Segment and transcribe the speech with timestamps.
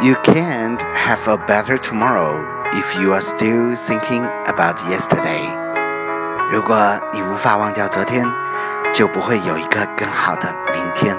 [0.00, 2.40] You can't have a better tomorrow
[2.72, 5.42] if you are still thinking about yesterday.
[6.52, 8.24] 如果你无法忘掉昨天，
[8.94, 11.16] 就不会有一个更好的明天。